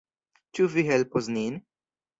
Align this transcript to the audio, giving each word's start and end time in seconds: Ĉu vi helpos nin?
Ĉu 0.59 0.67
vi 0.77 0.87
helpos 0.89 1.31
nin? 1.39 1.63